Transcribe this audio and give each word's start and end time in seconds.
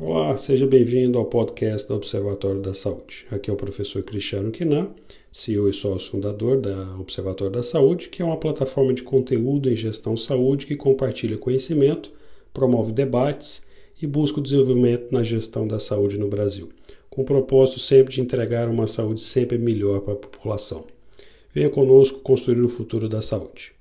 Olá, 0.00 0.36
seja 0.36 0.64
bem-vindo 0.64 1.18
ao 1.18 1.24
podcast 1.24 1.88
do 1.88 1.96
Observatório 1.96 2.60
da 2.60 2.72
Saúde. 2.72 3.26
Aqui 3.32 3.50
é 3.50 3.52
o 3.52 3.56
professor 3.56 4.00
Cristiano 4.04 4.52
Quinan, 4.52 4.90
CEO 5.32 5.68
e 5.68 5.72
sócio 5.72 6.12
fundador 6.12 6.60
da 6.60 6.96
Observatório 7.00 7.52
da 7.52 7.64
Saúde, 7.64 8.08
que 8.08 8.22
é 8.22 8.24
uma 8.24 8.36
plataforma 8.36 8.94
de 8.94 9.02
conteúdo 9.02 9.68
em 9.68 9.74
gestão 9.74 10.16
saúde 10.16 10.66
que 10.66 10.76
compartilha 10.76 11.36
conhecimento, 11.36 12.12
promove 12.54 12.92
debates 12.92 13.60
e 14.00 14.06
busca 14.06 14.38
o 14.38 14.42
desenvolvimento 14.42 15.10
na 15.10 15.24
gestão 15.24 15.66
da 15.66 15.80
saúde 15.80 16.16
no 16.16 16.28
Brasil, 16.28 16.68
com 17.10 17.22
o 17.22 17.24
propósito 17.24 17.80
sempre 17.80 18.14
de 18.14 18.20
entregar 18.20 18.68
uma 18.68 18.86
saúde 18.86 19.20
sempre 19.20 19.58
melhor 19.58 20.02
para 20.02 20.12
a 20.12 20.16
população. 20.16 20.84
Venha 21.52 21.68
conosco 21.68 22.20
construir 22.20 22.60
o 22.60 22.68
futuro 22.68 23.08
da 23.08 23.20
saúde. 23.20 23.77